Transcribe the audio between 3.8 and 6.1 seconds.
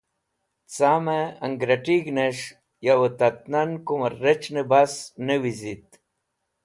kumẽr rec̃hnẽ bas ne wizit.